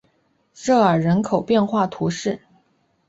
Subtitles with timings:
[0.55, 2.41] 热尔人口变化图示